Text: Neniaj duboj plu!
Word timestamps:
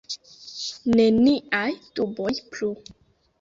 Neniaj 0.99 1.69
duboj 2.01 2.33
plu! 2.55 2.73